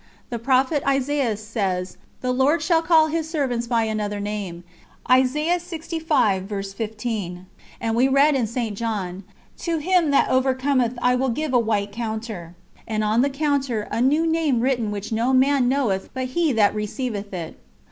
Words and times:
The 0.31 0.39
Prophet 0.39 0.81
Isaias 0.83 1.37
tells 1.53 1.91
us: 1.93 1.97
"The 2.21 2.31
Lord 2.31 2.63
shall 2.63 2.81
call 2.81 3.09
His 3.09 3.29
servants 3.29 3.67
by 3.67 3.83
another 3.83 4.19
name," 4.19 4.63
and 5.07 5.25
we 7.95 8.07
read 8.07 8.33
in 8.35 8.47
St. 8.47 8.75
John: 8.75 9.23
"To 9.59 9.77
him 9.77 10.09
that 10.09 10.27
overcometh 10.27 10.97
I 11.03 11.13
will 11.13 11.29
give 11.29 11.53
a 11.53 11.59
white 11.59 11.91
counter, 11.91 12.55
and 12.87 13.03
on 13.03 13.21
the 13.21 13.29
counter 13.29 13.87
a 13.91 14.01
new 14.01 14.25
name 14.25 14.61
written 14.61 14.89
which 14.89 15.11
no 15.11 15.33
man 15.33 15.69
knoweth 15.69 16.09
but 16.15 16.25
he 16.29 16.51
that 16.51 16.73
receiveth 16.73 17.31
it." 17.31 17.59